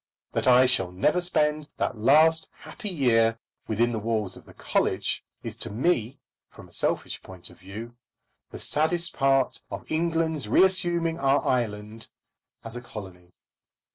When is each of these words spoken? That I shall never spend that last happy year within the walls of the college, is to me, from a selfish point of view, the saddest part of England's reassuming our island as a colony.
That 0.31 0.47
I 0.47 0.65
shall 0.65 0.91
never 0.91 1.21
spend 1.21 1.69
that 1.77 1.95
last 1.95 2.47
happy 2.61 2.89
year 2.89 3.37
within 3.67 3.91
the 3.91 3.99
walls 3.99 4.35
of 4.35 4.45
the 4.45 4.53
college, 4.55 5.23
is 5.43 5.55
to 5.57 5.69
me, 5.69 6.17
from 6.49 6.67
a 6.67 6.71
selfish 6.73 7.21
point 7.21 7.51
of 7.51 7.59
view, 7.59 7.95
the 8.49 8.57
saddest 8.57 9.13
part 9.13 9.61
of 9.69 9.91
England's 9.91 10.47
reassuming 10.47 11.19
our 11.19 11.47
island 11.47 12.09
as 12.63 12.75
a 12.75 12.81
colony. 12.81 13.33